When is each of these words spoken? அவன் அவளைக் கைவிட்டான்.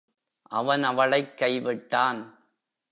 அவன் 0.41 0.83
அவளைக் 0.83 1.33
கைவிட்டான். 1.37 2.35